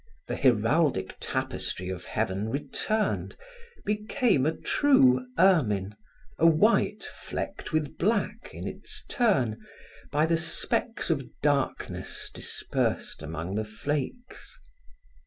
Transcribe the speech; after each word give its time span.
The 0.25 0.35
heraldic 0.35 1.17
tapestry 1.19 1.89
of 1.89 2.05
heaven 2.05 2.49
returned, 2.49 3.35
became 3.85 4.47
a 4.47 4.57
true 4.57 5.27
ermine, 5.37 5.95
a 6.39 6.47
white 6.49 7.03
flecked 7.03 7.71
with 7.71 7.99
black, 7.99 8.49
in 8.51 8.67
its 8.67 9.05
turn, 9.07 9.63
by 10.11 10.25
the 10.25 10.37
specks 10.37 11.11
of 11.11 11.29
darkness 11.43 12.31
dispersed 12.33 13.21
among 13.21 13.53
the 13.53 13.63
flakes. 13.63 14.57